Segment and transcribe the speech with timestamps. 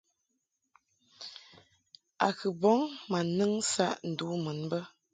[2.25, 2.79] A kɨ bɔŋ
[3.11, 4.79] ma nɨŋ saʼ ndu mun bə.